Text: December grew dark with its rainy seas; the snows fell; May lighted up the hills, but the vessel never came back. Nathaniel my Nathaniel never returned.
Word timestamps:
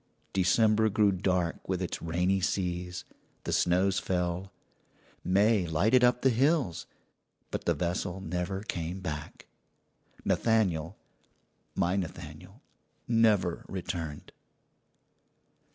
December 0.33 0.89
grew 0.89 1.11
dark 1.11 1.69
with 1.69 1.79
its 1.79 2.01
rainy 2.01 2.41
seas; 2.41 3.05
the 3.43 3.51
snows 3.53 3.99
fell; 3.99 4.51
May 5.23 5.67
lighted 5.67 6.03
up 6.03 6.23
the 6.23 6.31
hills, 6.31 6.87
but 7.51 7.65
the 7.65 7.75
vessel 7.75 8.19
never 8.19 8.63
came 8.63 8.99
back. 8.99 9.45
Nathaniel 10.25 10.97
my 11.75 11.95
Nathaniel 11.97 12.63
never 13.07 13.63
returned. 13.67 14.31